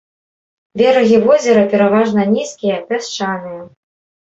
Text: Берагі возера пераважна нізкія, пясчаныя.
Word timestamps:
Берагі 0.81 1.19
возера 1.25 1.67
пераважна 1.75 2.21
нізкія, 2.33 2.83
пясчаныя. 2.91 3.63